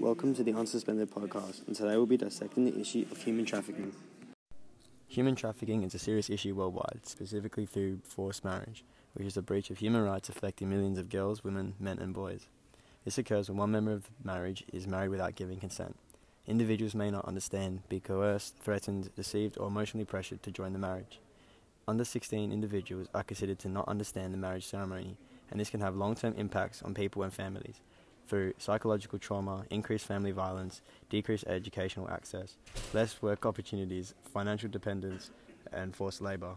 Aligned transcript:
Welcome 0.00 0.32
to 0.36 0.44
the 0.44 0.52
Unsuspended 0.52 1.06
podcast, 1.06 1.66
and 1.66 1.74
today 1.74 1.96
we'll 1.96 2.06
be 2.06 2.16
dissecting 2.16 2.64
the 2.66 2.80
issue 2.80 3.04
of 3.10 3.20
human 3.20 3.44
trafficking. 3.44 3.92
Human 5.08 5.34
trafficking 5.34 5.82
is 5.82 5.92
a 5.92 5.98
serious 5.98 6.30
issue 6.30 6.54
worldwide, 6.54 7.00
specifically 7.02 7.66
through 7.66 7.98
forced 8.04 8.44
marriage, 8.44 8.84
which 9.14 9.26
is 9.26 9.36
a 9.36 9.42
breach 9.42 9.70
of 9.70 9.78
human 9.78 10.04
rights 10.04 10.28
affecting 10.28 10.70
millions 10.70 10.98
of 10.98 11.08
girls, 11.08 11.42
women, 11.42 11.74
men, 11.80 11.98
and 11.98 12.14
boys. 12.14 12.46
This 13.04 13.18
occurs 13.18 13.48
when 13.48 13.58
one 13.58 13.72
member 13.72 13.90
of 13.90 14.04
the 14.04 14.10
marriage 14.22 14.62
is 14.72 14.86
married 14.86 15.08
without 15.08 15.34
giving 15.34 15.58
consent. 15.58 15.96
Individuals 16.46 16.94
may 16.94 17.10
not 17.10 17.24
understand, 17.24 17.82
be 17.88 17.98
coerced, 17.98 18.54
threatened, 18.60 19.10
deceived, 19.16 19.58
or 19.58 19.66
emotionally 19.66 20.04
pressured 20.04 20.44
to 20.44 20.52
join 20.52 20.74
the 20.74 20.78
marriage. 20.78 21.18
Under 21.88 22.04
16 22.04 22.52
individuals 22.52 23.08
are 23.14 23.24
considered 23.24 23.58
to 23.58 23.68
not 23.68 23.88
understand 23.88 24.32
the 24.32 24.38
marriage 24.38 24.66
ceremony, 24.66 25.16
and 25.50 25.58
this 25.58 25.70
can 25.70 25.80
have 25.80 25.96
long 25.96 26.14
term 26.14 26.34
impacts 26.34 26.82
on 26.82 26.94
people 26.94 27.24
and 27.24 27.32
families 27.32 27.80
through 28.28 28.52
psychological 28.58 29.18
trauma, 29.18 29.64
increased 29.70 30.06
family 30.06 30.30
violence, 30.30 30.82
decreased 31.08 31.46
educational 31.46 32.08
access, 32.10 32.56
less 32.92 33.22
work 33.22 33.46
opportunities, 33.46 34.14
financial 34.32 34.68
dependence, 34.68 35.30
and 35.72 35.96
forced 35.96 36.20
labour. 36.20 36.56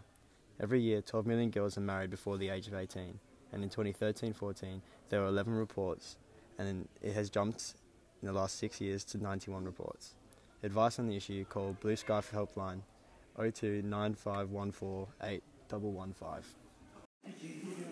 Every 0.60 0.82
year, 0.82 1.02
12 1.02 1.26
million 1.26 1.50
girls 1.50 1.78
are 1.78 1.82
married 1.82 2.12
before 2.12 2.38
the 2.38 2.50
age 2.50 2.68
of 2.68 2.76
18, 2.76 3.18
and 3.54 3.64
in 3.64 3.70
2013 3.70 4.34
14, 4.34 4.82
there 5.10 5.22
were 5.22 5.28
11 5.28 5.54
reports, 5.54 6.18
and 6.60 6.88
it 7.02 7.14
has 7.14 7.30
jumped 7.30 7.76
in 8.22 8.28
the 8.28 8.34
last 8.34 8.60
six 8.60 8.80
years 8.82 9.04
to 9.06 9.18
91 9.18 9.66
reports. 9.66 10.16
Advice 10.64 11.00
on 11.00 11.08
the 11.08 11.16
issue 11.16 11.44
call 11.46 11.76
Blue 11.82 11.96
Sky 11.96 12.22
for 12.22 12.36
Helpline 12.36 12.82
02 13.38 13.82
9514 13.82 15.42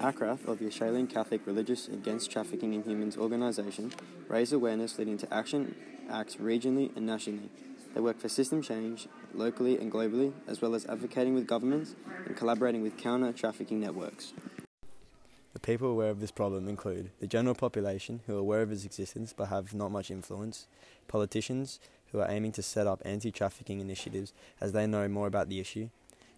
ACRATH 0.01 0.47
of 0.47 0.59
the 0.59 0.67
Australian 0.67 1.07
Catholic 1.07 1.45
Religious 1.45 1.89
Against 1.89 2.31
Trafficking 2.31 2.73
in 2.73 2.83
Humans 2.83 3.17
organisation 3.17 3.91
raise 4.29 4.53
awareness 4.53 4.97
leading 4.97 5.17
to 5.17 5.33
action 5.33 5.75
acts 6.09 6.37
regionally 6.37 6.95
and 6.95 7.05
nationally. 7.05 7.49
They 7.93 7.99
work 7.99 8.17
for 8.17 8.29
system 8.29 8.61
change 8.61 9.09
locally 9.33 9.77
and 9.77 9.91
globally, 9.91 10.31
as 10.47 10.61
well 10.61 10.73
as 10.73 10.85
advocating 10.85 11.33
with 11.33 11.47
governments 11.47 11.95
and 12.25 12.37
collaborating 12.37 12.81
with 12.81 12.97
counter 12.97 13.33
trafficking 13.33 13.81
networks. 13.81 14.31
The 15.51 15.59
people 15.59 15.89
aware 15.89 16.11
of 16.11 16.21
this 16.21 16.31
problem 16.31 16.69
include 16.69 17.11
the 17.19 17.27
general 17.27 17.55
population 17.55 18.21
who 18.25 18.37
are 18.37 18.39
aware 18.39 18.61
of 18.61 18.71
its 18.71 18.85
existence 18.85 19.33
but 19.35 19.49
have 19.49 19.73
not 19.73 19.91
much 19.91 20.09
influence, 20.09 20.67
politicians 21.09 21.81
who 22.13 22.21
are 22.21 22.31
aiming 22.31 22.53
to 22.53 22.61
set 22.61 22.87
up 22.87 23.01
anti 23.03 23.31
trafficking 23.31 23.81
initiatives 23.81 24.31
as 24.61 24.71
they 24.71 24.87
know 24.87 25.09
more 25.09 25.27
about 25.27 25.49
the 25.49 25.59
issue, 25.59 25.89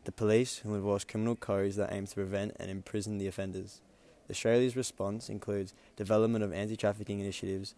the 0.04 0.12
police, 0.12 0.58
who 0.58 0.76
enforce 0.76 1.04
criminal 1.04 1.36
codes 1.36 1.76
that 1.76 1.94
aim 1.94 2.08
to 2.08 2.16
prevent 2.16 2.56
and 2.60 2.72
imprison 2.72 3.18
the 3.18 3.28
offenders. 3.28 3.82
Australia's 4.30 4.76
response 4.76 5.30
includes 5.30 5.74
development 5.96 6.44
of 6.44 6.54
anti-trafficking 6.54 7.20
initiatives, 7.20 7.76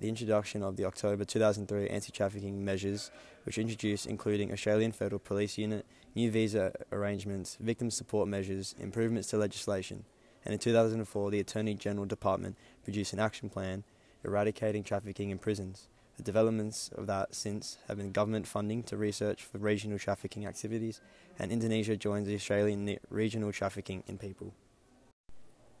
the 0.00 0.08
introduction 0.08 0.62
of 0.62 0.76
the 0.76 0.84
October 0.84 1.24
2003 1.24 1.88
anti-trafficking 1.88 2.64
measures, 2.64 3.10
which 3.44 3.58
introduced 3.58 4.06
including 4.06 4.52
Australian 4.52 4.92
Federal 4.92 5.18
Police 5.18 5.56
Unit, 5.56 5.86
new 6.14 6.30
visa 6.30 6.72
arrangements, 6.92 7.56
victim 7.60 7.90
support 7.90 8.28
measures, 8.28 8.74
improvements 8.78 9.28
to 9.28 9.36
legislation, 9.36 10.04
and 10.44 10.52
in 10.52 10.58
2004 10.58 11.30
the 11.30 11.40
Attorney 11.40 11.74
General 11.74 12.06
Department 12.06 12.56
produced 12.82 13.12
an 13.12 13.20
action 13.20 13.48
plan 13.48 13.84
eradicating 14.24 14.82
trafficking 14.82 15.30
in 15.30 15.38
persons. 15.38 15.88
The 16.16 16.22
developments 16.22 16.90
of 16.94 17.06
that 17.08 17.34
since 17.34 17.78
have 17.88 17.96
been 17.96 18.12
government 18.12 18.46
funding 18.46 18.82
to 18.84 18.96
research 18.96 19.42
for 19.42 19.58
regional 19.58 19.98
trafficking 19.98 20.46
activities, 20.46 21.00
and 21.38 21.50
Indonesia 21.50 21.96
joins 21.96 22.26
the 22.26 22.36
Australian 22.36 22.98
regional 23.10 23.50
trafficking 23.50 24.04
in 24.06 24.18
people. 24.18 24.54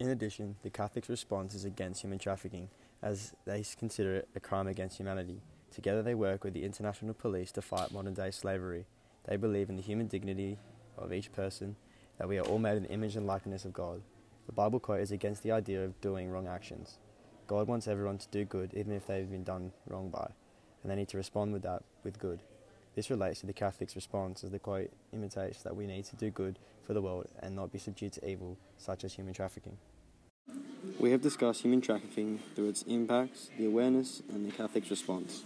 In 0.00 0.08
addition, 0.08 0.56
the 0.62 0.70
Catholics' 0.70 1.08
response 1.08 1.54
is 1.54 1.64
against 1.64 2.02
human 2.02 2.18
trafficking, 2.18 2.68
as 3.00 3.32
they 3.44 3.64
consider 3.78 4.16
it 4.16 4.28
a 4.34 4.40
crime 4.40 4.66
against 4.66 4.98
humanity. 4.98 5.40
Together, 5.72 6.02
they 6.02 6.16
work 6.16 6.42
with 6.42 6.54
the 6.54 6.64
international 6.64 7.14
police 7.14 7.52
to 7.52 7.62
fight 7.62 7.92
modern 7.92 8.14
day 8.14 8.32
slavery. 8.32 8.86
They 9.28 9.36
believe 9.36 9.70
in 9.70 9.76
the 9.76 9.82
human 9.82 10.08
dignity 10.08 10.58
of 10.98 11.12
each 11.12 11.32
person, 11.32 11.76
that 12.18 12.28
we 12.28 12.38
are 12.38 12.44
all 12.44 12.58
made 12.58 12.76
in 12.76 12.82
the 12.84 12.90
image 12.90 13.14
and 13.14 13.26
likeness 13.26 13.64
of 13.64 13.72
God. 13.72 14.02
The 14.46 14.52
Bible 14.52 14.80
quote 14.80 15.00
is 15.00 15.12
against 15.12 15.42
the 15.42 15.52
idea 15.52 15.84
of 15.84 16.00
doing 16.00 16.28
wrong 16.28 16.48
actions. 16.48 16.98
God 17.46 17.68
wants 17.68 17.86
everyone 17.88 18.18
to 18.18 18.28
do 18.30 18.44
good, 18.44 18.72
even 18.74 18.92
if 18.92 19.06
they've 19.06 19.30
been 19.30 19.44
done 19.44 19.72
wrong 19.86 20.08
by, 20.08 20.30
and 20.82 20.90
they 20.90 20.96
need 20.96 21.08
to 21.08 21.16
respond 21.16 21.52
with 21.52 21.62
that 21.62 21.82
with 22.02 22.18
good. 22.18 22.40
This 22.94 23.10
relates 23.10 23.40
to 23.40 23.46
the 23.46 23.52
Catholic's 23.52 23.96
response, 23.96 24.44
as 24.44 24.50
the 24.50 24.58
quote 24.58 24.90
imitates 25.12 25.62
that 25.62 25.76
we 25.76 25.86
need 25.86 26.04
to 26.06 26.16
do 26.16 26.30
good 26.30 26.58
for 26.86 26.94
the 26.94 27.02
world 27.02 27.26
and 27.40 27.56
not 27.56 27.72
be 27.72 27.78
subdued 27.78 28.12
to 28.14 28.28
evil, 28.28 28.56
such 28.78 29.04
as 29.04 29.14
human 29.14 29.34
trafficking. 29.34 29.76
We 31.00 31.10
have 31.10 31.20
discussed 31.20 31.62
human 31.62 31.80
trafficking 31.80 32.40
through 32.54 32.68
its 32.68 32.82
impacts, 32.82 33.50
the 33.58 33.66
awareness, 33.66 34.22
and 34.28 34.46
the 34.46 34.52
Catholic's 34.52 34.90
response. 34.90 35.42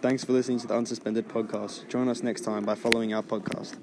Thanks 0.00 0.24
for 0.24 0.32
listening 0.32 0.60
to 0.60 0.66
the 0.66 0.74
Unsuspended 0.74 1.24
podcast. 1.24 1.88
Join 1.88 2.08
us 2.08 2.22
next 2.22 2.42
time 2.42 2.64
by 2.64 2.74
following 2.74 3.14
our 3.14 3.22
podcast. 3.22 3.76